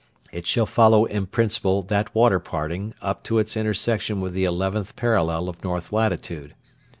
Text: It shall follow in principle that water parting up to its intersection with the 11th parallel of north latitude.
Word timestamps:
It 0.31 0.47
shall 0.47 0.65
follow 0.65 1.05
in 1.05 1.27
principle 1.27 1.83
that 1.83 2.15
water 2.15 2.39
parting 2.39 2.95
up 3.03 3.21
to 3.25 3.37
its 3.37 3.55
intersection 3.55 4.19
with 4.19 4.33
the 4.33 4.45
11th 4.45 4.95
parallel 4.95 5.47
of 5.47 5.63
north 5.63 5.93
latitude. 5.93 6.55